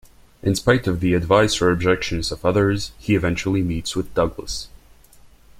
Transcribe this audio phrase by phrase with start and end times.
[0.41, 4.67] In spite of the advice or objections of others, he eventually meets with Douglas.